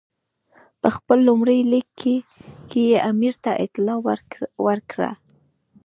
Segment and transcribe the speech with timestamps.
[0.81, 1.87] په خپل لومړي لیک
[2.69, 3.99] کې یې امیر ته اطلاع
[4.67, 5.11] ورکړه.